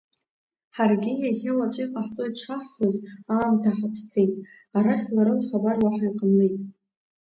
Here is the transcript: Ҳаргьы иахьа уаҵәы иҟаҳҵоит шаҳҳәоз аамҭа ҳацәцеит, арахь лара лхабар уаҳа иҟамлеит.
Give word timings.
Ҳаргьы 0.75 1.11
иахьа 1.23 1.51
уаҵәы 1.57 1.83
иҟаҳҵоит 1.85 2.35
шаҳҳәоз 2.41 2.95
аамҭа 3.35 3.71
ҳацәцеит, 3.77 4.33
арахь 4.77 5.07
лара 5.15 5.33
лхабар 5.39 5.77
уаҳа 5.83 6.05
иҟамлеит. 6.09 6.57